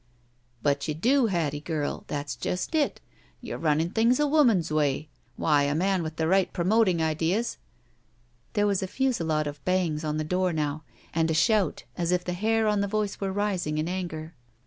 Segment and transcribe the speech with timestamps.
[0.63, 2.05] "But you do, Hattie girl.
[2.07, 2.99] That's just it.
[3.39, 5.09] You're running things a woman's way.
[5.35, 7.59] Why, a man with the right promoting ideas
[8.53, 10.81] —"There was a fusillade of bangs on the door now,
[11.13, 14.33] and a shout as if the hair on the voice were rising in anger.